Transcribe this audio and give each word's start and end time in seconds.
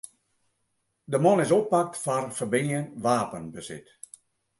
De 1.13 1.19
man 1.25 1.39
is 1.45 1.53
oppakt 1.57 1.99
foar 2.03 2.25
ferbean 2.37 2.85
wapenbesit. 3.03 3.87